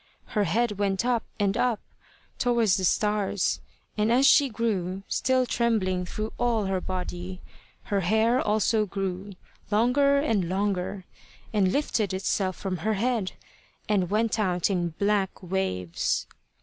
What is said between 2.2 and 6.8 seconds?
towards the stars; and as she grew, still trembling through all